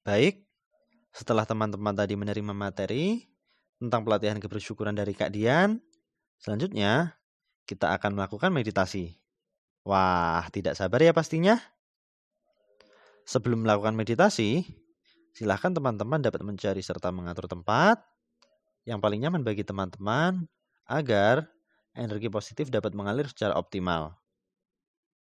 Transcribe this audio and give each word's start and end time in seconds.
Baik, 0.00 0.40
setelah 1.12 1.44
teman-teman 1.44 1.92
tadi 1.92 2.16
menerima 2.16 2.56
materi 2.56 3.28
tentang 3.76 4.00
pelatihan 4.00 4.40
kebersyukuran 4.40 4.96
dari 4.96 5.12
Kak 5.12 5.28
Dian, 5.28 5.76
selanjutnya 6.40 7.20
kita 7.68 7.92
akan 7.92 8.16
melakukan 8.16 8.48
meditasi. 8.48 9.20
Wah, 9.84 10.48
tidak 10.56 10.80
sabar 10.80 11.04
ya 11.04 11.12
pastinya. 11.12 11.60
Sebelum 13.28 13.60
melakukan 13.60 13.92
meditasi, 13.92 14.64
silahkan 15.36 15.68
teman-teman 15.68 16.24
dapat 16.24 16.48
mencari 16.48 16.80
serta 16.80 17.12
mengatur 17.12 17.44
tempat 17.44 18.00
yang 18.88 19.04
paling 19.04 19.20
nyaman 19.20 19.44
bagi 19.44 19.68
teman-teman 19.68 20.48
agar 20.88 21.44
energi 21.92 22.32
positif 22.32 22.72
dapat 22.72 22.96
mengalir 22.96 23.28
secara 23.28 23.52
optimal. 23.52 24.16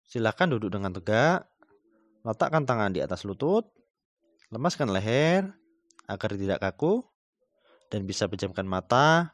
Silahkan 0.08 0.48
duduk 0.48 0.72
dengan 0.72 0.96
tegak, 0.96 1.44
letakkan 2.24 2.64
tangan 2.64 2.96
di 2.96 3.04
atas 3.04 3.28
lutut, 3.28 3.68
lemaskan 4.52 4.92
leher 4.92 5.48
agar 6.04 6.36
tidak 6.36 6.60
kaku, 6.60 7.00
dan 7.88 8.04
bisa 8.04 8.28
pejamkan 8.28 8.68
mata, 8.68 9.32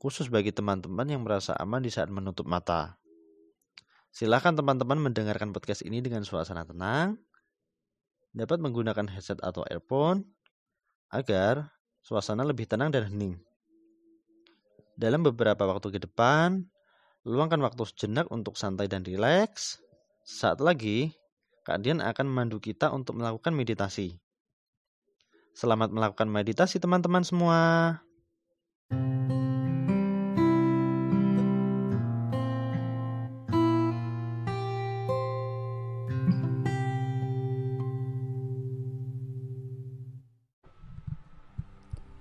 khusus 0.00 0.32
bagi 0.32 0.48
teman-teman 0.48 1.04
yang 1.04 1.20
merasa 1.20 1.52
aman 1.60 1.84
di 1.84 1.92
saat 1.92 2.08
menutup 2.08 2.48
mata. 2.48 2.96
Silahkan 4.16 4.56
teman-teman 4.56 4.96
mendengarkan 4.96 5.52
podcast 5.52 5.84
ini 5.84 6.00
dengan 6.00 6.24
suasana 6.24 6.64
tenang, 6.64 7.20
dapat 8.32 8.56
menggunakan 8.64 9.12
headset 9.12 9.44
atau 9.44 9.60
earphone, 9.68 10.24
agar 11.12 11.76
suasana 12.00 12.40
lebih 12.40 12.64
tenang 12.64 12.88
dan 12.88 13.12
hening. 13.12 13.36
Dalam 14.96 15.20
beberapa 15.20 15.68
waktu 15.68 15.92
ke 15.92 16.00
depan, 16.00 16.64
luangkan 17.28 17.60
waktu 17.60 17.84
sejenak 17.84 18.32
untuk 18.32 18.56
santai 18.56 18.88
dan 18.88 19.04
rileks. 19.04 19.84
Saat 20.24 20.64
lagi, 20.64 21.12
Kak 21.68 21.84
Dian 21.84 22.00
akan 22.00 22.24
memandu 22.24 22.56
kita 22.56 22.88
untuk 22.88 23.20
melakukan 23.20 23.52
meditasi. 23.52 24.16
Selamat 25.56 25.88
melakukan 25.88 26.28
meditasi 26.28 26.76
teman-teman 26.76 27.24
semua. 27.24 27.56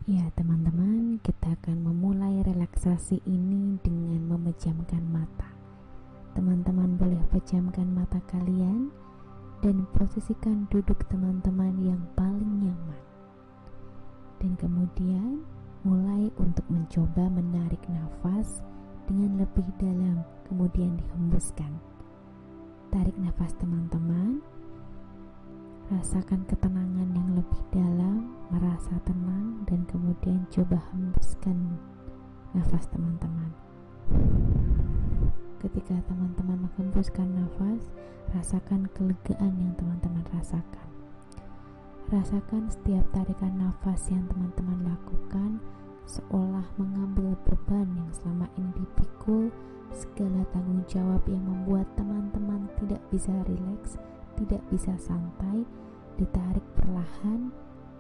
Ya, 0.08 0.23
teman-teman, 0.39 1.20
kita 1.20 1.59
akan 1.59 1.92
memulai 1.92 2.39
relaksasi 2.39 3.20
ini 3.27 3.75
dengan 3.83 4.31
memejamkan 4.31 5.03
mata. 5.11 5.52
Teman-teman 6.39 6.95
boleh 6.95 7.20
pejamkan 7.36 7.92
mata 7.92 8.23
kalian 8.31 8.95
dan 9.66 9.81
posisikan 9.97 10.70
duduk 10.70 11.02
teman-teman 11.09 11.73
yang 11.81 12.02
paling 12.14 12.45
kemudian 14.96 15.44
mulai 15.84 16.32
untuk 16.40 16.64
mencoba 16.72 17.28
menarik 17.28 17.84
nafas 17.92 18.64
dengan 19.12 19.44
lebih 19.44 19.68
dalam, 19.76 20.24
kemudian 20.48 20.96
dihembuskan. 20.96 21.68
Tarik 22.96 23.12
nafas 23.20 23.52
teman-teman. 23.60 24.40
Rasakan 25.92 26.48
ketenangan 26.48 27.12
yang 27.12 27.28
lebih 27.36 27.60
dalam, 27.76 28.40
merasa 28.48 28.96
tenang 29.04 29.68
dan 29.68 29.84
kemudian 29.92 30.48
coba 30.48 30.80
hembuskan 30.96 31.76
nafas 32.56 32.88
teman-teman. 32.88 33.52
Ketika 35.60 36.00
teman-teman 36.08 36.72
menghembuskan 36.72 37.36
nafas, 37.36 37.84
rasakan 38.32 38.88
kelegaan 38.96 39.60
yang 39.60 39.76
teman-teman 39.76 40.23
rasakan. 40.32 40.95
Rasakan 42.06 42.70
setiap 42.70 43.02
tarikan 43.17 43.58
nafas 43.58 44.14
yang 44.14 44.30
teman-teman 44.30 44.94
lakukan 44.94 45.58
seolah 46.06 46.61
mengambil 46.78 47.34
beban 47.50 47.89
yang 47.98 48.06
selama 48.14 48.45
ini 48.61 48.70
dipikul, 48.77 49.49
segala 49.89 50.45
tanggung 50.54 50.86
jawab 50.86 51.26
yang 51.26 51.42
membuat 51.42 51.89
teman-teman 51.98 52.70
tidak 52.77 53.02
bisa 53.10 53.33
rileks, 53.49 53.98
tidak 54.38 54.61
bisa 54.70 54.93
santai, 55.02 55.66
ditarik 56.21 56.61
perlahan, 56.77 57.49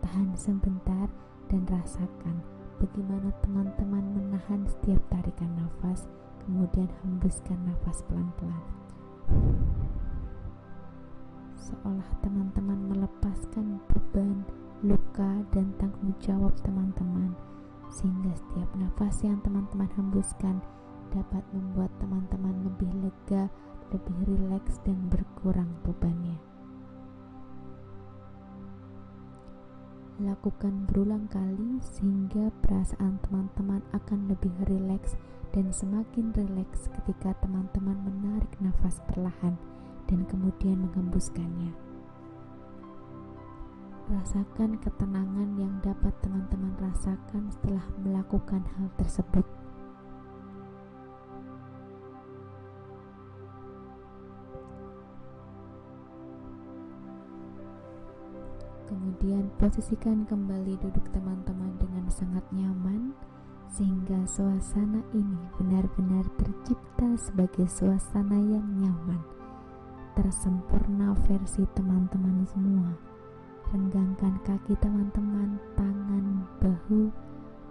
tahan 0.05 0.29
sebentar, 0.37 1.09
dan 1.49 1.65
rasakan 1.65 2.45
bagaimana 2.77 3.33
teman-teman 3.41 4.05
menahan 4.13 4.69
setiap 4.69 5.01
tarikan 5.09 5.49
nafas, 5.57 6.05
kemudian 6.45 6.93
hembuskan 7.01 7.57
nafas 7.65 8.05
pelan-pelan. 8.05 8.65
Seolah 11.65 12.05
teman-teman 12.21 12.93
melepaskan 12.93 13.81
beban, 13.89 14.45
luka, 14.85 15.41
dan 15.49 15.73
tanggung 15.81 16.13
jawab 16.21 16.53
teman-teman, 16.61 17.33
sehingga 17.89 18.29
setiap 18.37 18.69
nafas 18.77 19.25
yang 19.25 19.41
teman-teman 19.41 19.89
hembuskan 19.97 20.61
dapat 21.09 21.41
membuat 21.57 21.89
teman-teman 21.97 22.69
lebih 22.69 22.93
lega, 23.01 23.49
lebih 23.89 24.13
rileks 24.29 24.77
dan 24.85 25.09
berkurang 25.09 25.73
bebannya. 25.81 26.37
Lakukan 30.21 30.85
berulang 30.85 31.25
kali 31.33 31.81
sehingga 31.81 32.53
perasaan 32.61 33.17
teman-teman 33.25 33.81
akan 33.89 34.29
lebih 34.29 34.53
rileks 34.69 35.17
dan 35.49 35.73
semakin 35.73 36.29
rileks 36.29 36.93
ketika 36.93 37.33
teman-teman 37.41 37.97
menarik 38.05 38.53
nafas 38.61 39.01
perlahan 39.09 39.57
dan 40.05 40.25
kemudian 40.29 40.85
menghembuskannya. 40.85 41.73
Rasakan 44.05 44.77
ketenangan 44.85 45.57
yang 45.57 45.81
dapat 45.81 46.13
teman-teman 46.21 46.77
rasakan 46.77 47.49
setelah 47.49 47.81
melakukan 48.05 48.61
hal 48.77 48.87
tersebut. 49.01 49.45
Kemudian 58.85 59.49
posisikan 59.57 60.29
kembali 60.29 60.77
duduk 60.77 61.09
teman-teman 61.09 61.73
dengan 61.81 62.05
sangat 62.13 62.45
nyaman 62.53 63.17
sehingga 63.65 64.21
suasana 64.29 65.01
ini 65.17 65.41
benar-benar 65.57 66.29
tercipta 66.37 67.17
sebagai 67.17 67.65
suasana 67.65 68.37
yang 68.37 68.69
nyaman. 68.77 69.34
Tersempurna 70.15 71.11
versi 71.27 71.67
teman-teman 71.75 72.47
semua. 72.47 72.87
Renggangkan 73.75 74.39
kaki 74.47 74.71
teman-teman, 74.79 75.59
tangan, 75.75 76.47
bahu, 76.63 77.11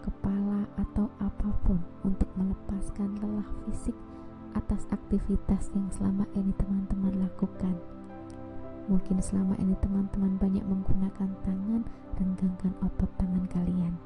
kepala 0.05 0.69
atau 0.77 1.09
apa 1.25 1.49
pun 1.65 1.81
untuk 2.05 2.29
melepaskan 2.37 3.17
lelah 3.25 3.49
fisik 3.65 3.97
atas 4.53 4.85
aktivitas 4.93 5.73
yang 5.73 5.89
selama 5.89 6.29
ini 6.37 6.53
teman-teman 6.61 7.25
lakukan. 7.25 7.81
Mungkin 8.93 9.25
selama 9.25 9.57
ini 9.57 9.73
teman-teman 9.81 10.37
banyak 10.37 10.69
menggunakan 10.69 11.33
tangan, 11.49 11.83
renggangkan 12.21 12.77
otot 12.85 13.09
tangan 13.17 13.49
kalian. 13.49 13.97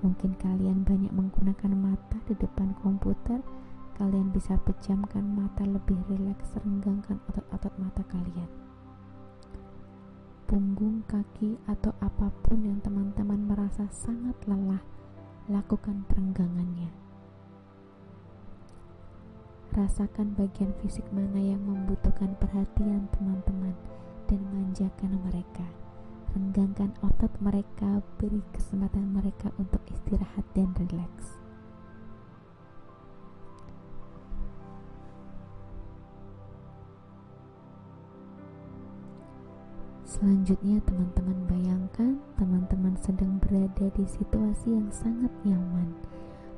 Mungkin 0.00 0.40
kalian 0.40 0.88
banyak 0.88 1.12
menggunakan 1.12 1.76
mata 1.76 2.16
di 2.24 2.32
depan 2.32 2.72
komputer, 2.80 3.44
kalian 3.98 4.30
bisa 4.30 4.54
pejamkan 4.62 5.26
mata 5.26 5.66
lebih 5.66 5.98
rileks, 6.06 6.54
renggangkan 6.62 7.18
otot-otot 7.26 7.74
mata 7.82 8.06
kalian. 8.06 8.46
Punggung, 10.46 11.02
kaki, 11.10 11.58
atau 11.66 11.90
apa 11.98 12.30
pun 12.46 12.62
yang 12.62 12.78
teman-teman 12.80 13.50
merasa 13.50 13.90
sangat 13.90 14.38
lelah, 14.46 14.80
lakukan 15.50 16.06
perenggangannya. 16.06 16.94
Rasakan 19.74 20.38
bagian 20.38 20.72
fisik 20.80 21.04
mana 21.10 21.42
yang 21.42 21.60
membutuhkan 21.66 22.32
perhatian 22.38 23.10
teman-teman 23.12 23.74
dan 24.30 24.40
manjakan 24.54 25.18
mereka. 25.26 25.66
Renggangkan 26.38 26.94
otot 27.02 27.34
mereka, 27.42 27.98
beri 28.16 28.40
kesempatan 28.54 29.10
mereka 29.10 29.50
untuk 29.58 29.82
istirahat 29.90 30.46
dan 30.54 30.70
rileks. 30.78 31.47
Selanjutnya 40.18 40.82
teman-teman 40.82 41.46
bayangkan 41.46 42.18
teman-teman 42.34 42.90
sedang 42.98 43.38
berada 43.38 43.86
di 43.94 44.02
situasi 44.02 44.74
yang 44.74 44.90
sangat 44.90 45.30
nyaman. 45.46 45.94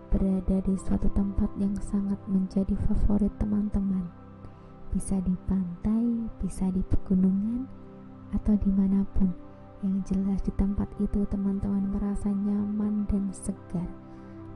Berada 0.09 0.65
di 0.65 0.81
suatu 0.81 1.13
tempat 1.13 1.53
yang 1.61 1.77
sangat 1.77 2.17
menjadi 2.25 2.73
favorit 2.89 3.29
teman-teman. 3.37 4.09
Bisa 4.97 5.21
di 5.21 5.37
pantai, 5.45 6.25
bisa 6.41 6.73
di 6.73 6.81
pegunungan, 6.89 7.69
atau 8.33 8.57
di 8.57 8.73
mana 8.73 9.05
pun. 9.13 9.29
Yang 9.85 10.17
jelas 10.17 10.41
di 10.41 10.57
tempat 10.57 10.89
itu 10.97 11.21
teman-teman 11.29 11.85
merasa 11.93 12.33
nyaman 12.33 13.05
dan 13.13 13.29
segar. 13.29 13.93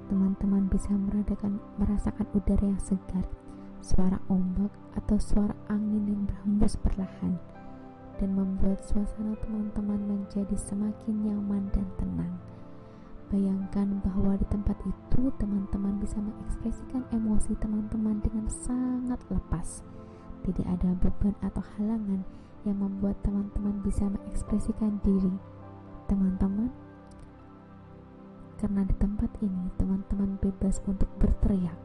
Teman-teman 0.09 0.65
bisa 0.73 0.97
merasakan, 0.97 1.61
merasakan 1.77 2.25
udara 2.33 2.73
yang 2.73 2.81
segar. 2.81 3.29
Suara 3.85 4.17
ombak 4.33 4.73
atau 4.97 5.21
suara 5.21 5.53
angin 5.69 6.09
yang 6.09 6.25
berhembus 6.25 6.81
perlahan 6.81 7.37
dan 8.19 8.31
membuat 8.35 8.79
suasana 8.87 9.35
teman-teman 9.43 9.99
menjadi 9.99 10.55
semakin 10.55 11.15
nyaman 11.25 11.71
dan 11.75 11.87
tenang. 11.99 12.35
Bayangkan 13.33 13.99
bahwa 14.05 14.39
di 14.39 14.47
tempat 14.47 14.79
itu 14.87 15.33
teman-teman 15.43 15.99
bisa 15.99 16.21
mengekspresikan 16.23 17.03
emosi 17.11 17.57
teman-teman 17.59 18.23
dengan 18.23 18.47
sangat 18.47 19.19
lepas. 19.33 19.83
Tidak 20.45 20.67
ada 20.69 20.93
beban 21.01 21.35
atau 21.43 21.65
halangan 21.75 22.23
yang 22.63 22.79
membuat 22.79 23.19
teman-teman 23.25 23.81
bisa 23.83 24.07
mengekspresikan 24.07 25.01
diri. 25.03 25.35
Teman-teman, 26.05 26.69
karena 28.61 28.85
di 28.85 28.95
tempat 29.01 29.31
ini 29.41 29.73
teman-teman 29.81 30.37
bebas 30.39 30.85
untuk 30.85 31.09
berteriak, 31.17 31.77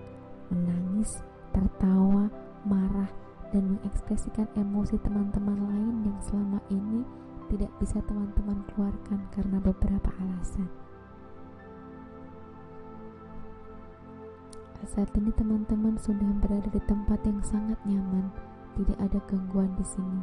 menangis, 0.52 1.24
tertawa, 1.56 2.28
marah, 2.68 3.10
dan 3.50 3.78
mengekspresikan 3.78 4.48
emosi 4.54 4.98
teman-teman 5.02 5.58
lain 5.70 5.96
yang 6.06 6.20
selama 6.22 6.60
ini 6.70 7.02
tidak 7.50 7.74
bisa 7.82 7.98
teman-teman 8.06 8.62
keluarkan 8.70 9.26
karena 9.34 9.58
beberapa 9.58 10.10
alasan. 10.22 10.70
Saat 14.90 15.14
ini 15.22 15.30
teman-teman 15.38 16.02
sudah 16.02 16.30
berada 16.42 16.66
di 16.72 16.82
tempat 16.90 17.22
yang 17.22 17.38
sangat 17.46 17.78
nyaman, 17.86 18.32
tidak 18.74 18.98
ada 18.98 19.20
gangguan 19.30 19.70
di 19.78 19.86
sini. 19.86 20.22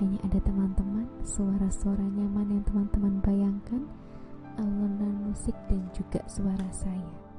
Hanya 0.00 0.16
ada 0.24 0.40
teman-teman, 0.40 1.04
suara-suara 1.20 2.00
nyaman 2.00 2.56
yang 2.56 2.64
teman-teman 2.64 3.20
bayangkan, 3.20 3.84
alunan 4.56 5.28
musik 5.28 5.52
dan 5.68 5.84
juga 5.92 6.24
suara 6.24 6.64
saya. 6.72 7.31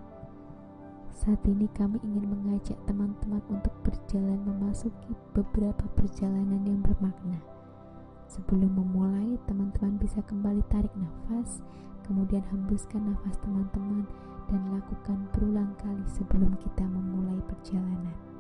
Saat 1.13 1.45
ini 1.45 1.69
kami 1.77 2.01
ingin 2.01 2.25
mengajak 2.25 2.75
teman-teman 2.89 3.39
untuk 3.45 3.69
berjalan 3.85 4.41
memasuki 4.49 5.13
beberapa 5.37 5.85
perjalanan 5.93 6.65
yang 6.65 6.81
bermakna. 6.81 7.37
Sebelum 8.25 8.73
memulai, 8.73 9.37
teman-teman 9.45 10.01
bisa 10.01 10.25
kembali 10.25 10.65
tarik 10.73 10.89
nafas, 10.97 11.61
kemudian 12.09 12.41
hembuskan 12.49 13.13
nafas 13.13 13.37
teman-teman 13.45 14.09
dan 14.49 14.61
lakukan 14.73 15.29
berulang 15.37 15.69
kali 15.77 16.01
sebelum 16.09 16.57
kita 16.57 16.81
memulai 16.81 17.37
perjalanan. 17.45 18.32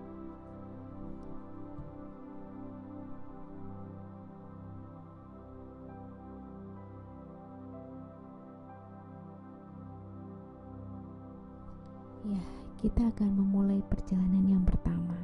Kita 12.83 12.99
akan 13.15 13.39
memulai 13.39 13.79
perjalanan 13.87 14.43
yang 14.43 14.63
pertama. 14.67 15.15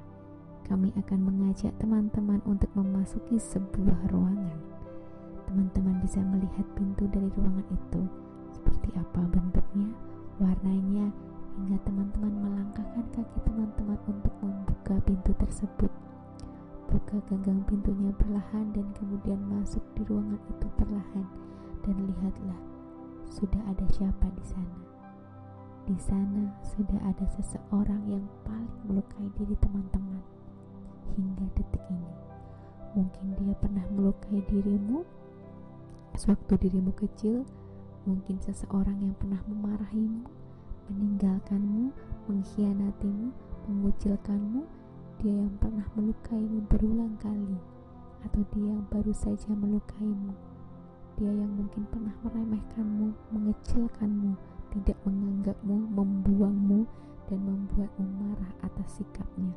Kami 0.64 0.96
akan 0.96 1.20
mengajak 1.28 1.76
teman-teman 1.76 2.40
untuk 2.48 2.72
memasuki 2.72 3.36
sebuah 3.36 4.16
ruangan. 4.16 4.56
Teman-teman 5.44 6.00
bisa 6.00 6.24
melihat 6.24 6.64
pintu 6.80 7.04
dari 7.12 7.28
ruangan 7.36 7.68
itu, 7.68 8.02
seperti 8.56 8.96
apa 8.96 9.28
bentuknya, 9.28 9.92
warnanya, 10.40 11.12
hingga 11.60 11.78
teman-teman 11.84 12.32
melangkahkan 12.48 13.04
kaki 13.12 13.40
teman-teman 13.44 14.00
untuk 14.08 14.32
membuka 14.40 14.96
pintu 15.04 15.36
tersebut. 15.36 15.92
Buka 16.88 17.20
gagang 17.28 17.60
pintunya 17.68 18.16
perlahan 18.16 18.72
dan 18.72 18.88
kemudian 18.96 19.44
masuk 19.52 19.84
di 20.00 20.08
ruangan 20.08 20.40
itu 20.48 20.68
perlahan 20.80 21.28
dan 21.84 21.96
lihatlah 22.08 22.62
sudah 23.28 23.60
ada 23.68 23.84
siapa 23.92 24.32
di 24.32 24.46
sana. 24.48 24.89
Di 25.90 25.98
sana 25.98 26.54
sudah 26.62 27.02
ada 27.02 27.26
seseorang 27.34 27.98
yang 28.06 28.22
paling 28.46 28.78
melukai 28.86 29.26
diri 29.42 29.58
teman-teman 29.58 30.22
hingga 31.18 31.50
detik 31.58 31.82
ini. 31.90 32.14
Mungkin 32.94 33.34
dia 33.42 33.58
pernah 33.58 33.82
melukai 33.98 34.38
dirimu 34.46 35.02
sewaktu 36.14 36.70
dirimu 36.70 36.94
kecil, 36.94 37.42
mungkin 38.06 38.38
seseorang 38.38 39.02
yang 39.02 39.18
pernah 39.18 39.42
memarahimu, 39.50 40.30
meninggalkanmu, 40.94 41.90
mengkhianatimu, 42.30 43.34
mengucilkanmu, 43.66 44.68
dia 45.18 45.42
yang 45.42 45.56
pernah 45.58 45.90
melukaimu 45.98 46.70
berulang 46.70 47.18
kali, 47.18 47.58
atau 48.30 48.46
dia 48.54 48.78
yang 48.78 48.86
baru 48.94 49.10
saja 49.10 49.50
melukaimu, 49.58 50.38
dia 51.18 51.34
yang 51.34 51.50
mungkin 51.50 51.88
pernah 51.90 52.14
meremehkanmu, 52.28 53.16
mengecilkanmu, 53.34 54.38
tidak 54.74 54.98
menganggapmu, 55.06 55.76
membuangmu, 55.94 56.86
dan 57.30 57.40
membuatmu 57.46 58.06
marah 58.22 58.54
atas 58.66 59.02
sikapnya, 59.02 59.54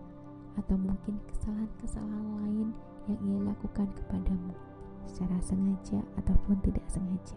atau 0.60 0.76
mungkin 0.76 1.16
kesalahan-kesalahan 1.32 2.28
lain 2.44 2.68
yang 3.08 3.20
ia 3.24 3.38
lakukan 3.48 3.88
kepadamu 3.96 4.52
secara 5.08 5.40
sengaja 5.40 6.00
ataupun 6.20 6.56
tidak 6.62 6.84
sengaja. 6.86 7.36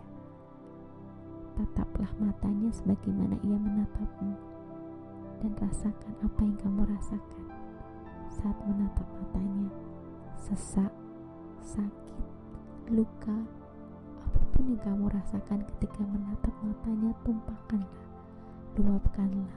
Tataplah 1.55 2.11
matanya 2.19 2.67
sebagaimana 2.75 3.39
ia 3.43 3.57
menatapmu, 3.57 4.35
dan 5.39 5.51
rasakan 5.59 6.15
apa 6.19 6.39
yang 6.43 6.57
kamu 6.59 6.81
rasakan 6.83 7.45
saat 8.27 8.57
menatap 8.67 9.07
matanya. 9.15 9.71
Sesak, 10.35 10.91
sakit, 11.63 12.25
luka, 12.91 13.39
apa 14.55 14.63
pun 14.63 14.71
yang 14.71 14.83
kamu 14.87 15.05
rasakan 15.11 15.59
ketika 15.67 15.99
menatap 16.07 16.55
matanya, 16.63 17.11
tumpahkanlah, 17.27 17.99
luapkanlah. 18.79 19.55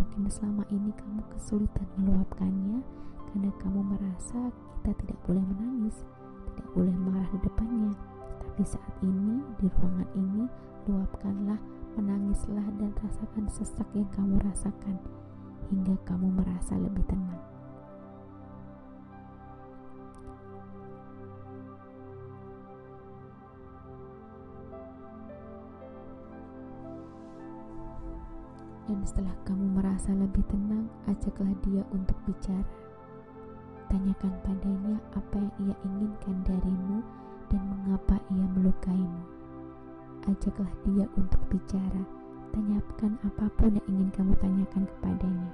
Mungkin 0.00 0.32
selama 0.32 0.64
ini 0.72 0.96
kamu 0.96 1.20
kesulitan 1.36 1.84
meluapkannya 2.00 2.80
karena 3.28 3.52
kamu 3.60 3.84
merasa 3.84 4.48
kita 4.48 4.96
tidak 4.96 5.18
boleh 5.28 5.44
menangis, 5.44 6.08
tidak 6.56 6.68
boleh 6.72 6.96
marah 7.04 7.28
di 7.36 7.38
depannya. 7.44 7.92
Tapi 8.40 8.64
saat 8.64 8.96
ini, 9.04 9.44
di 9.60 9.68
ruangan 9.68 10.08
ini, 10.16 10.48
luapkanlah, 10.88 11.60
menangislah, 12.00 12.64
dan 12.80 12.96
rasakan 13.04 13.44
sesak 13.52 13.88
yang 13.92 14.08
kamu 14.16 14.40
rasakan 14.40 15.04
hingga 15.68 16.00
kamu 16.08 16.32
merasa 16.32 16.80
lebih 16.80 17.04
Setelah 29.04 29.36
kamu 29.44 29.76
merasa 29.76 30.16
lebih 30.16 30.40
tenang, 30.48 30.88
ajaklah 31.04 31.52
dia 31.60 31.84
untuk 31.92 32.16
bicara. 32.24 32.64
Tanyakan 33.92 34.32
padanya 34.40 34.96
apa 35.12 35.44
yang 35.44 35.52
ia 35.60 35.76
inginkan 35.84 36.40
darimu 36.40 37.04
dan 37.52 37.60
mengapa 37.68 38.16
ia 38.32 38.46
melukaimu. 38.56 39.22
Ajaklah 40.24 40.72
dia 40.88 41.04
untuk 41.20 41.36
bicara. 41.52 42.02
Tanyakan 42.56 43.20
apa 43.28 43.44
pun 43.60 43.76
yang 43.76 43.86
ingin 43.92 44.08
kamu 44.16 44.32
tanyakan 44.40 44.88
kepadanya. 44.88 45.50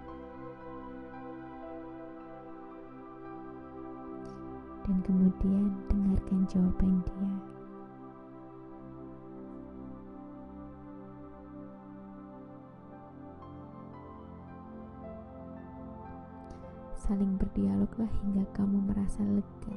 Dan 4.86 4.96
kemudian 5.02 5.74
dengarkan 5.90 6.40
jawaban 6.46 7.02
dia. 7.02 7.19
Saling 17.10 17.34
berdialoglah 17.42 18.06
hingga 18.22 18.46
kamu 18.54 18.86
merasa 18.86 19.18
lega. 19.26 19.74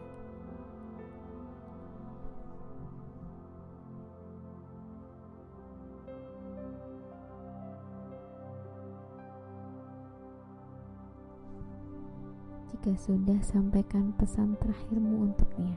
Jika 12.69 12.93
sudah, 13.01 13.41
sampaikan 13.41 14.13
pesan 14.21 14.53
terakhirmu 14.61 15.25
untuknya. 15.25 15.73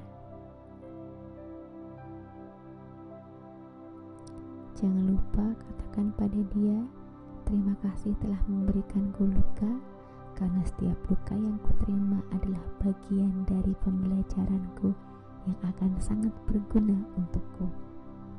Jangan 4.76 5.08
lupa 5.08 5.56
katakan 5.56 6.12
pada 6.20 6.40
dia, 6.52 6.84
"Terima 7.48 7.72
kasih 7.80 8.12
telah 8.20 8.44
memberikanku 8.44 9.24
luka." 9.24 9.95
Karena 10.36 10.60
setiap 10.68 11.00
luka 11.08 11.32
yang 11.32 11.56
kuterima 11.64 12.20
adalah 12.28 12.60
bagian 12.84 13.32
dari 13.48 13.72
pembelajaranku 13.80 14.92
yang 15.48 15.58
akan 15.64 15.96
sangat 15.96 16.32
berguna 16.44 16.92
untukku. 17.16 17.64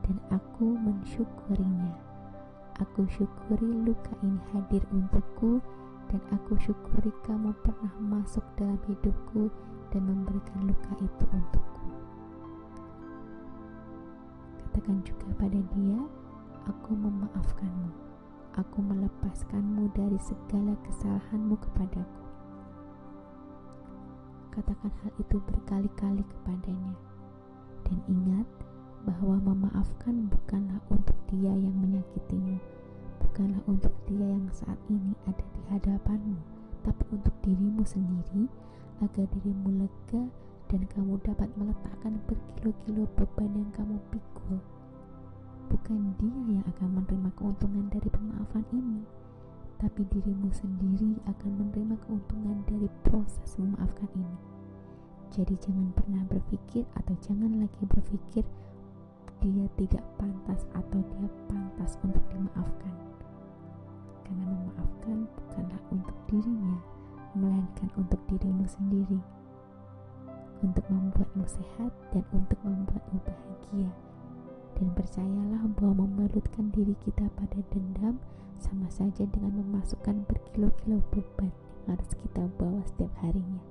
Dan 0.06 0.22
aku 0.30 0.77
mensyukurinya. 0.77 1.98
Aku 2.77 3.10
syukuri 3.10 3.89
luka 3.89 4.13
ini 4.22 4.38
hadir 4.54 4.86
untukku 4.94 5.58
dan 6.13 6.22
aku 6.30 6.54
syukuri 6.62 7.10
kamu 7.25 7.50
pernah 7.66 7.94
masuk 7.98 8.46
dalam 8.54 8.77
hidupku 8.86 9.50
dan 9.89 10.06
memberikan 10.06 10.70
luka 10.70 10.94
itu 11.01 11.25
untukku. 11.34 11.86
Katakan 14.62 15.01
juga 15.01 15.27
pada 15.42 15.60
dia 15.74 16.00
aku 16.70 16.94
memaafkanmu 16.94 18.07
aku 18.58 18.82
melepaskanmu 18.82 19.94
dari 19.94 20.18
segala 20.18 20.74
kesalahanmu 20.82 21.62
kepadaku. 21.62 22.26
Katakan 24.50 24.90
hal 25.06 25.14
itu 25.22 25.38
berkali-kali 25.46 26.26
kepadanya. 26.26 26.98
Dan 27.86 28.02
ingat 28.10 28.50
bahwa 29.06 29.38
memaafkan 29.40 30.26
bukanlah 30.28 30.82
untuk 30.90 31.14
dia 31.30 31.54
yang 31.54 31.78
menyakitimu, 31.78 32.58
bukanlah 33.22 33.62
untuk 33.70 33.94
dia 34.10 34.26
yang 34.26 34.50
saat 34.50 34.82
ini 34.90 35.14
ada 35.30 35.46
di 35.54 35.62
hadapanmu, 35.70 36.42
tapi 36.82 37.06
untuk 37.14 37.32
dirimu 37.46 37.86
sendiri 37.86 38.50
agar 39.06 39.30
dirimu 39.38 39.86
lega 39.86 40.26
dan 40.68 40.82
kamu 40.90 41.22
dapat 41.22 41.48
meletakkan 41.56 42.18
berkilo-kilo 42.26 43.06
beban 43.14 43.54
yang 43.54 43.72
kamu 43.78 44.02
pikul. 44.10 44.60
Bukan 45.67 46.15
dia 46.15 46.39
yang 46.47 46.63
akan 46.63 47.03
menerima 47.03 47.29
keuntungan 47.36 47.91
dari 47.91 48.07
pemaafan 48.07 48.63
ini, 48.71 49.03
tapi 49.75 50.07
dirimu 50.07 50.47
sendiri 50.55 51.19
akan 51.27 51.51
menerima 51.59 51.95
keuntungan 52.07 52.63
dari 52.63 52.88
proses 53.03 53.59
memaafkan 53.59 54.07
ini. 54.15 54.38
Jadi 55.36 55.59
jangan 55.59 55.91
pernah 55.91 56.24
berpikir 56.31 56.88
atau 56.95 57.13
jangan 57.19 57.51
lagi 57.59 57.83
berpikir 57.83 58.47
dia 59.43 59.69
tidak 59.77 60.01
pantas 60.17 60.65
atau 60.74 60.97
dia 61.13 61.29
pantas 61.51 62.00
untuk 62.01 62.24
dimaafkan. 62.31 62.95
Karena 64.25 64.45
memaafkan 64.47 65.27
bukanlah 65.36 65.81
untuk 65.93 66.17
dirinya, 66.31 66.79
melainkan 67.36 67.89
untuk 68.00 68.17
dirimu 68.31 68.65
sendiri. 68.65 69.19
Untuk 70.65 70.86
membuatmu 70.89 71.45
sehat 71.45 71.91
dan 72.15 72.24
untuk 72.33 72.57
membuatmu 72.65 73.19
bahagia. 73.21 73.91
Dan 74.77 74.93
percayalah 74.93 75.65
bahwa 75.74 76.05
membalutkan 76.05 76.69
diri 76.69 76.93
kita 77.01 77.25
pada 77.34 77.60
dendam 77.74 78.22
sama 78.62 78.86
saja 78.93 79.25
dengan 79.25 79.57
memasukkan 79.65 80.25
berkilo-kilo 80.29 81.01
beban 81.10 81.50
yang 81.86 81.98
harus 81.98 82.13
kita 82.13 82.46
bawa 82.62 82.86
setiap 82.86 83.10
harinya. 83.25 83.62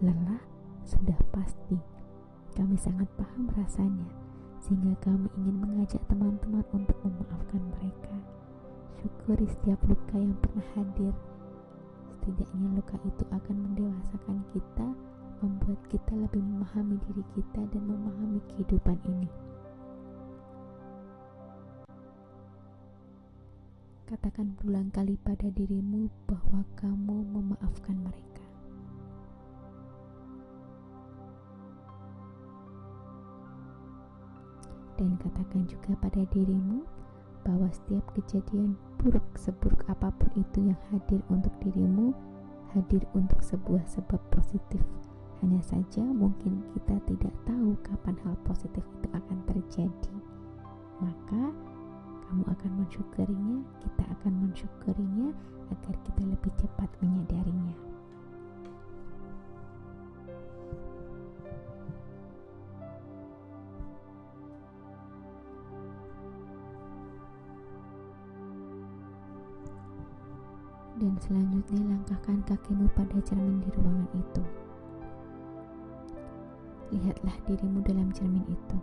Lelah 0.00 0.40
sudah 0.88 1.16
pasti. 1.28 1.76
Kami 2.56 2.74
sangat 2.80 3.06
paham 3.20 3.52
rasanya 3.52 4.08
sehingga 4.60 4.92
kami 5.00 5.28
ingin 5.40 5.56
mengajak 5.60 6.00
teman-teman 6.08 6.64
untuk 6.72 6.96
memaafkan 7.04 7.62
mereka. 7.76 8.14
Syukuri 9.00 9.48
setiap 9.48 9.80
luka 9.88 10.16
yang 10.20 10.36
pernah 10.44 10.66
hadir. 10.76 11.14
Setidaknya 12.20 12.68
luka 12.76 12.96
itu 13.08 13.24
akan 13.32 13.56
mendewasakan 13.56 14.38
kita, 14.52 14.88
membuat 15.40 15.80
kita 15.88 16.12
lebih 16.12 16.44
memahami 16.44 17.00
diri 17.08 17.24
kita 17.32 17.60
dan 17.72 17.82
memahami 17.88 18.40
kehidupan 18.52 19.00
ini. 19.08 19.28
Katakan 24.10 24.58
berulang 24.58 24.90
kali 24.90 25.14
pada 25.22 25.46
dirimu 25.54 26.10
bahwa 26.26 26.66
kamu 26.74 27.30
memaafkan 27.30 27.94
mereka. 27.94 28.30
dan 35.00 35.16
katakan 35.16 35.64
juga 35.64 35.96
pada 35.96 36.28
dirimu 36.28 36.84
bahwa 37.40 37.72
setiap 37.72 38.04
kejadian 38.12 38.76
buruk 39.00 39.24
seburuk 39.32 39.80
apa 39.88 40.12
pun 40.12 40.28
itu 40.36 40.68
yang 40.68 40.76
hadir 40.92 41.24
untuk 41.32 41.56
dirimu 41.64 42.12
hadir 42.76 43.00
untuk 43.16 43.40
sebuah 43.40 43.80
sebab 43.88 44.20
positif 44.28 44.84
hanya 45.40 45.56
saja 45.64 46.04
mungkin 46.04 46.60
kita 46.76 47.00
tidak 47.08 47.32
tahu 47.48 47.72
kapan 47.80 48.12
hal 48.28 48.36
positif 48.44 48.84
itu 49.00 49.08
akan 49.16 49.38
terjadi 49.48 50.14
maka 51.00 51.48
kamu 52.30 52.46
akan 52.46 52.70
mensyukurinya 52.78 53.58
kita 53.82 54.04
akan 54.06 54.32
mensyukurinya 54.46 55.34
agar 55.74 55.94
kita 56.06 56.22
lebih 56.22 56.52
cepat 56.62 56.86
menyadarinya 57.02 57.74
dan 71.02 71.18
selanjutnya 71.18 71.82
langkahkan 71.82 72.38
kakimu 72.46 72.86
pada 72.92 73.18
cermin 73.24 73.56
di 73.64 73.72
ruangan 73.72 74.08
itu. 74.12 74.42
Lihatlah 76.92 77.36
dirimu 77.48 77.80
dalam 77.80 78.12
cermin 78.12 78.44
itu. 78.44 78.78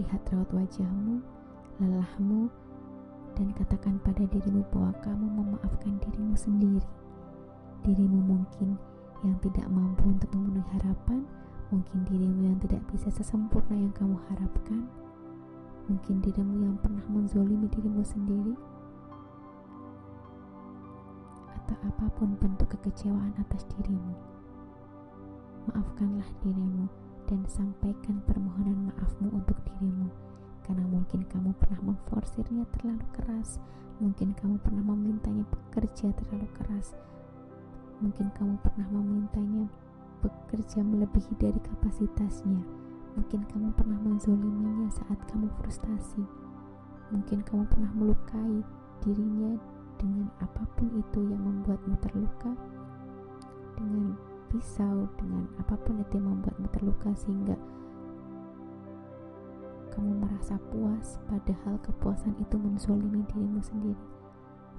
Lihat 0.00 0.24
raut 0.32 0.48
wajahmu, 0.56 1.20
lelahmu, 1.80 2.52
dan 3.40 3.56
katakan 3.56 3.96
pada 4.04 4.28
dirimu 4.28 4.60
bahwa 4.68 4.92
kamu 5.00 5.26
memaafkan 5.32 5.96
dirimu 6.04 6.36
sendiri. 6.36 6.84
Dirimu 7.80 8.20
mungkin 8.20 8.76
yang 9.24 9.32
tidak 9.40 9.64
mampu 9.72 10.12
untuk 10.12 10.28
memenuhi 10.36 10.68
harapan, 10.76 11.24
mungkin 11.72 12.04
dirimu 12.04 12.52
yang 12.52 12.58
tidak 12.60 12.84
bisa 12.92 13.08
sesempurna 13.08 13.72
yang 13.72 13.92
kamu 13.96 14.20
harapkan, 14.28 14.84
mungkin 15.88 16.20
dirimu 16.20 16.68
yang 16.68 16.76
pernah 16.84 17.04
menzolimi 17.08 17.64
dirimu 17.72 18.04
sendiri, 18.04 18.52
atau 21.56 21.76
apa 21.80 22.06
pun 22.20 22.36
bentuk 22.36 22.68
kekecewaan 22.76 23.32
atas 23.40 23.64
dirimu. 23.72 24.12
Maafkanlah 25.72 26.28
dirimu 26.44 26.92
dan 27.24 27.40
sampaikan 27.48 28.20
permohonan 28.28 28.92
maafmu 28.92 29.32
untuk 29.32 29.56
dirimu 29.64 30.29
karena 30.70 30.86
mungkin 30.86 31.26
kamu 31.26 31.50
pernah 31.58 31.82
memforsirnya 31.82 32.62
terlalu 32.78 33.02
keras, 33.10 33.58
mungkin 33.98 34.30
kamu 34.38 34.54
pernah 34.62 34.94
memintanya 34.94 35.42
bekerja 35.50 36.14
terlalu 36.14 36.46
keras, 36.62 36.94
mungkin 37.98 38.30
kamu 38.38 38.54
pernah 38.62 38.86
memintanya 38.94 39.66
bekerja 40.22 40.78
melebihi 40.86 41.34
dari 41.42 41.58
kapasitasnya, 41.58 42.62
mungkin 43.18 43.42
kamu 43.50 43.74
pernah 43.74 43.98
menzoliminya 43.98 44.86
saat 44.94 45.18
kamu 45.26 45.50
frustasi, 45.58 46.22
mungkin 47.10 47.42
kamu 47.42 47.66
pernah 47.66 47.90
melukai 47.90 48.62
dirinya 49.02 49.58
dengan 49.98 50.30
apa 50.38 50.62
pun 50.78 50.86
itu 50.94 51.18
yang 51.34 51.42
membuatmu 51.50 51.98
terluka. 51.98 52.54
Dengan 53.74 54.14
pisau 54.54 55.10
dengan 55.18 55.50
apa 55.58 55.74
pun 55.82 55.98
itu 55.98 56.14
yang 56.14 56.30
membuatmu 56.30 56.70
terluka 56.70 57.10
sehingga 57.18 57.58
kamu 59.92 60.22
merasa 60.22 60.56
puas 60.70 61.18
padahal 61.26 61.76
kepuasan 61.84 62.34
itu 62.38 62.56
menzolimi 62.56 63.22
dirimu 63.30 63.60
sendiri. 63.62 64.04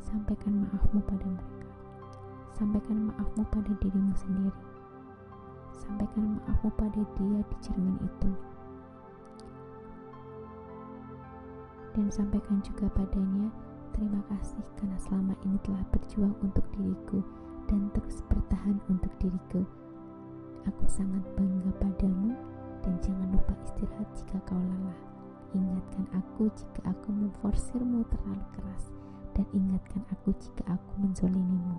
Sampaikan 0.01 0.65
maafmu 0.65 0.99
pada 1.05 1.27
mereka. 1.27 1.67
Sampaikan 2.57 2.97
maafmu 3.11 3.43
pada 3.51 3.71
dirimu 3.79 4.13
sendiri. 4.17 4.53
Sampaikan 5.75 6.39
maafmu 6.39 6.69
pada 6.75 7.01
dia 7.17 7.39
di 7.43 7.55
cermin 7.61 7.97
itu. 8.01 8.31
Dan 11.91 12.07
sampaikan 12.07 12.63
juga 12.63 12.87
padanya 12.95 13.51
Terima 13.91 14.23
kasih 14.31 14.63
karena 14.79 14.95
selama 15.03 15.35
ini 15.43 15.59
telah 15.67 15.83
berjuang 15.91 16.31
untuk 16.39 16.63
diriku 16.71 17.19
dan 17.67 17.91
terus 17.91 18.23
bertahan 18.31 18.79
untuk 18.87 19.11
diriku. 19.19 19.67
Aku 20.63 20.85
sangat 20.87 21.19
bangga 21.35 21.71
padamu 21.81 22.31
dan 22.81 22.97
jangan 23.05 23.29
lupa 23.33 23.53
istirahat 23.65 24.09
jika 24.17 24.37
kau 24.49 24.57
lelah. 24.57 24.99
Ingatkan 25.51 26.05
aku 26.15 26.47
jika 26.55 26.81
aku 26.87 27.11
memforsirmu 27.11 28.07
terlalu 28.07 28.45
keras 28.55 28.89
dan 29.35 29.45
ingatkan 29.51 30.03
aku 30.11 30.31
jika 30.39 30.63
aku 30.67 30.91
menzolimimu. 30.99 31.77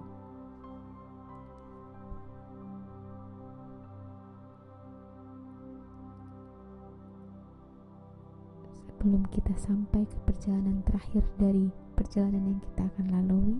Sebelum 8.86 9.26
kita 9.34 9.50
sampai 9.58 10.06
ke 10.06 10.16
perjalanan 10.30 10.78
terakhir 10.86 11.26
dari 11.34 11.74
perjalanan 11.98 12.54
yang 12.54 12.60
kita 12.62 12.82
akan 12.86 13.06
lalui, 13.10 13.56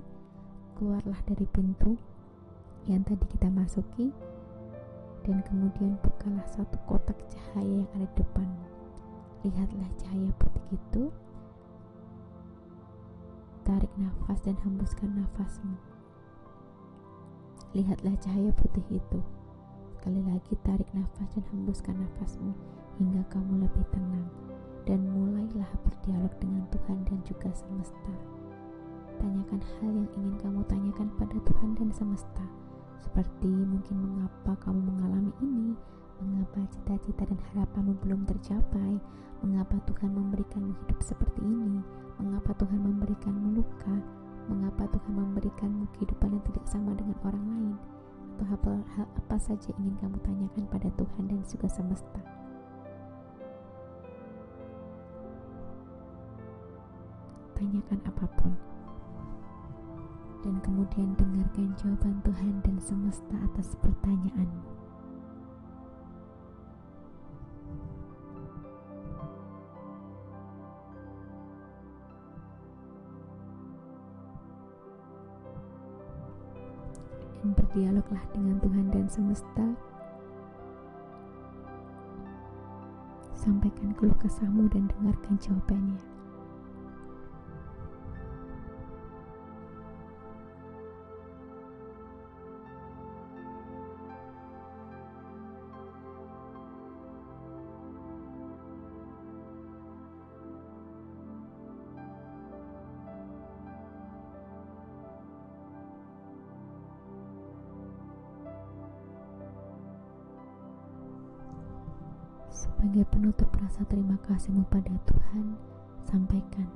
keluarlah 0.79 1.19
dari 1.27 1.47
pintu 1.51 1.99
yang 2.87 3.03
tadi 3.03 3.27
kita 3.27 3.51
masuki, 3.51 4.15
dan 5.23 5.39
kemudian 5.47 5.95
bukalah 6.03 6.43
satu 6.51 6.75
kotak 6.91 7.19
cahaya 7.31 7.87
yang 7.87 7.91
ada 7.95 8.07
di 8.11 8.15
depanmu. 8.19 8.67
Lihatlah 9.43 9.91
cahaya 9.99 10.31
putih 10.39 10.67
itu, 10.75 11.03
tarik 13.63 13.91
nafas 13.99 14.39
dan 14.43 14.59
hembuskan 14.67 15.11
nafasmu. 15.15 15.75
Lihatlah 17.75 18.15
cahaya 18.19 18.51
putih 18.55 18.85
itu. 18.91 19.21
Sekali 19.99 20.19
lagi 20.27 20.55
tarik 20.67 20.91
nafas 20.91 21.31
dan 21.39 21.45
hembuskan 21.55 21.95
nafasmu 21.95 22.51
hingga 22.99 23.23
kamu 23.31 23.63
lebih 23.67 23.87
tenang 23.95 24.27
dan 24.83 24.99
mulailah 25.15 25.71
berdialog 25.87 26.35
dengan 26.43 26.67
Tuhan 26.75 26.99
dan 27.07 27.19
juga 27.23 27.51
semesta. 27.55 28.13
Tanyakan 29.23 29.63
hal 29.63 29.91
yang 29.95 30.11
ingin 30.19 30.35
kamu 30.43 30.61
tanyakan 30.67 31.09
pada 31.15 31.39
Tuhan 31.47 31.71
dan 31.79 31.95
semesta, 31.95 32.43
seperti 33.03 33.51
mungkin 33.51 33.97
mengapa 33.99 34.55
kamu 34.63 34.79
mengalami 34.79 35.33
ini, 35.43 35.75
mengapa 36.23 36.63
cita-cita 36.71 37.27
dan 37.27 37.39
harapanmu 37.51 37.99
belum 38.01 38.25
tercapai, 38.31 39.03
mengapa 39.43 39.75
Tuhan 39.91 40.15
memberikanmu 40.15 40.73
hidup 40.87 41.03
seperti 41.03 41.43
ini, 41.43 41.83
mengapa 42.23 42.55
Tuhan 42.57 42.79
memberikanmu 42.79 43.59
luka, 43.59 43.95
mengapa 44.47 44.87
Tuhan 44.87 45.13
memberikanmu 45.19 45.91
kehidupan 45.99 46.31
yang 46.31 46.45
tidak 46.47 46.67
sama 46.71 46.95
dengan 46.95 47.19
orang 47.27 47.45
lain, 47.45 47.77
atau 48.39 48.47
apa, 48.55 48.73
hal 48.97 49.07
apa 49.19 49.37
saja 49.37 49.71
ingin 49.83 49.99
kamu 49.99 50.17
tanyakan 50.23 50.65
pada 50.71 50.89
Tuhan 50.95 51.25
dan 51.27 51.41
juga 51.45 51.69
semesta. 51.69 52.21
Tanyakan 57.59 58.01
apa 58.09 58.27
pun. 58.39 58.72
Dan 60.43 60.59
kemudian 60.59 61.15
dengarkan 61.15 61.71
jawaban 61.79 62.19
Tuhan 62.27 62.55
dan 62.67 62.77
semesta 62.83 63.37
atas 63.47 63.79
pertanyaanmu. 63.79 64.67
Dan 77.39 77.51
berdialoglah 77.55 78.23
dengan 78.35 78.59
Tuhan 78.59 78.87
dan 78.91 79.07
semesta 79.07 79.67
Sampaikan 83.43 83.91
keluh 83.99 84.15
kesahmu 84.23 84.71
dan 84.71 84.87
dengarkan 84.87 85.35
jawabannya. 85.39 86.12
Sebagai 112.63 113.03
penutup 113.11 113.51
rasa 113.59 113.83
terima 113.91 114.15
kasihmu 114.23 114.63
pada 114.71 114.95
Tuhan, 115.03 115.59
sampaikan. 116.07 116.71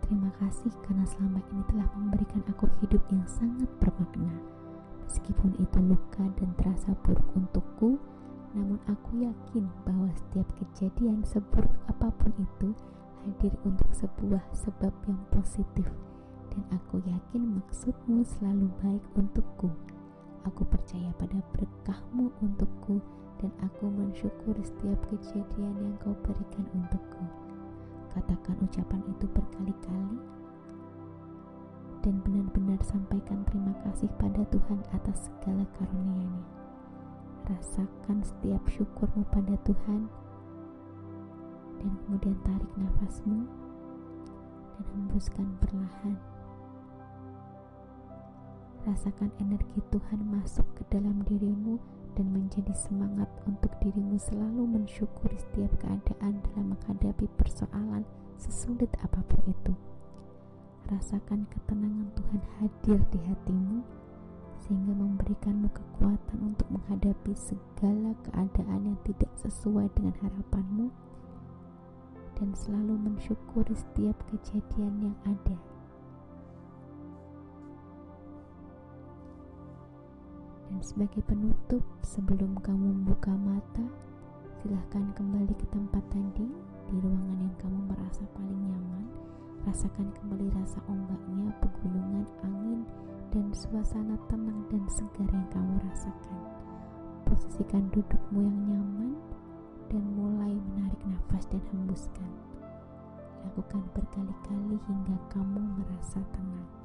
Terima 0.00 0.32
kasih 0.40 0.72
karena 0.88 1.04
selama 1.04 1.44
ini 1.52 1.62
telah 1.68 1.84
memberikan 2.00 2.40
aku 2.48 2.64
hidup 2.80 3.04
yang 3.12 3.20
sangat 3.28 3.68
bermakna. 3.76 4.32
Meskipun 5.04 5.52
itu 5.60 5.78
luka 5.84 6.24
dan 6.40 6.48
terasa 6.56 6.96
buruk 7.04 7.28
untukku, 7.36 8.00
namun 8.56 8.80
aku 8.88 9.20
yakin 9.20 9.68
bahwa 9.84 10.08
setiap 10.16 10.48
kejadian 10.64 11.20
seburuk 11.28 11.76
apa 11.92 12.08
pun 12.16 12.32
itu 12.40 12.72
hadir 13.20 13.52
untuk 13.68 13.92
sebuah 13.92 14.48
sebab 14.56 14.96
yang 15.04 15.20
positif 15.28 15.92
dan 16.56 16.64
aku 16.72 17.04
yakin 17.04 17.60
maksudmu 17.60 18.24
selalu 18.24 18.72
baik 18.80 19.04
untukku. 19.12 19.68
Aku 20.46 20.62
percaya 20.62 21.10
pada 21.18 21.42
berkahmu 21.58 22.30
untukku 22.38 23.02
dan 23.42 23.50
aku 23.66 23.90
mensyukuri 23.90 24.62
setiap 24.62 24.94
kejadian 25.10 25.74
yang 25.74 25.94
kau 25.98 26.14
berikan 26.22 26.62
untukku. 26.70 27.24
Katakan 28.14 28.54
ucapan 28.62 29.02
itu 29.10 29.26
berkali-kali 29.26 30.18
dan 32.06 32.22
benar-benar 32.22 32.78
sampaikan 32.86 33.42
terima 33.50 33.74
kasih 33.82 34.06
pada 34.22 34.46
Tuhan 34.46 34.78
atas 34.94 35.26
segala 35.26 35.66
karunia-Nya. 35.74 36.46
Rasakan 37.50 38.22
setiap 38.22 38.62
syukurmu 38.70 39.26
pada 39.34 39.58
Tuhan 39.66 40.06
dan 41.82 41.90
kemudian 42.06 42.38
tarik 42.46 42.70
nafasmu 42.78 43.50
dan 44.78 44.84
hembuskan 44.94 45.58
perlahan. 45.58 46.35
Rasakan 48.86 49.34
energi 49.42 49.82
Tuhan 49.90 50.30
masuk 50.30 50.62
ke 50.78 50.86
dalam 50.94 51.26
dirimu 51.26 51.74
dan 52.14 52.30
menjadi 52.30 52.70
semangat 52.70 53.26
untuk 53.42 53.74
dirimu 53.82 54.14
selalu 54.14 54.62
mensyukuri 54.62 55.34
setiap 55.34 55.74
keadaan 55.82 56.38
dalam 56.38 56.70
menghadapi 56.70 57.26
persoalan 57.34 58.06
sesulit 58.38 58.86
apa 59.02 59.26
pun 59.26 59.42
itu. 59.50 59.74
Rasakan 60.86 61.50
ketenangan 61.50 62.14
Tuhan 62.14 62.42
hadir 62.62 63.02
di 63.10 63.18
hatimu 63.26 63.82
sehingga 64.62 64.94
memberikanmu 64.94 65.66
kekuatan 65.66 66.54
untuk 66.54 66.70
menghadapi 66.70 67.34
segala 67.34 68.14
keadaan 68.30 68.94
yang 68.94 68.98
tidak 69.02 69.34
sesuai 69.34 69.90
dengan 69.98 70.14
harapanmu 70.22 70.94
dan 72.38 72.54
selalu 72.54 72.94
mensyukuri 73.02 73.74
setiap 73.74 74.14
kejadian 74.30 75.10
yang 75.10 75.16
ada 75.26 75.58
Dan 80.76 80.84
sebagai 80.84 81.24
penutup, 81.24 81.80
sebelum 82.04 82.52
kamu 82.60 83.00
membuka 83.00 83.32
mata, 83.32 83.80
silahkan 84.60 85.08
kembali 85.16 85.56
ke 85.56 85.64
tempat 85.72 86.04
tadi 86.12 86.44
di 86.92 86.94
ruangan 87.00 87.48
yang 87.48 87.56
kamu 87.64 87.80
merasa 87.88 88.28
paling 88.36 88.60
nyaman. 88.60 89.08
Rasakan 89.64 90.12
kembali 90.20 90.52
rasa 90.52 90.76
ombaknya, 90.84 91.48
pegulungan 91.64 92.28
angin, 92.44 92.84
dan 93.32 93.48
suasana 93.56 94.20
tenang 94.28 94.68
dan 94.68 94.84
segar 94.92 95.24
yang 95.32 95.48
kamu 95.48 95.80
rasakan. 95.80 96.40
Posisikan 97.24 97.88
dudukmu 97.96 98.44
yang 98.44 98.60
nyaman 98.68 99.16
dan 99.88 100.04
mulai 100.12 100.52
menarik 100.60 101.00
nafas 101.08 101.48
dan 101.48 101.64
hembuskan. 101.72 102.28
Lakukan 103.48 103.80
berkali-kali 103.96 104.76
hingga 104.76 105.16
kamu 105.32 105.56
merasa 105.80 106.20
tenang. 106.36 106.75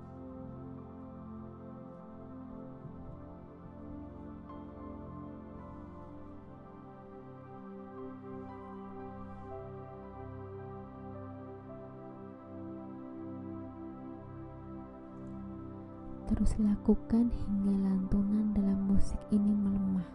Terus 16.32 16.56
lakukan 16.63 17.28
hingga 17.28 17.91
lantunan 17.91 18.56
dalam 18.56 18.80
musik 18.88 19.20
ini 19.36 19.52
melemah. 19.52 20.08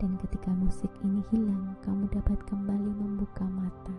Dan 0.00 0.16
ketika 0.24 0.48
musik 0.56 0.88
ini 1.04 1.20
hilang, 1.28 1.76
kamu 1.84 2.08
dapat 2.08 2.40
kembali 2.48 2.88
membuka 2.96 3.44
mata 3.52 3.92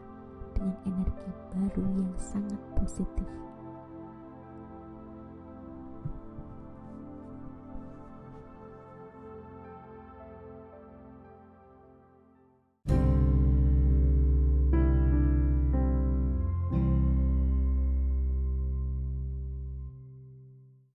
dengan 0.58 0.73
energi 0.89 1.30
baru 1.54 1.86
yang 1.93 2.13
sangat 2.17 2.58
positif. 2.73 3.30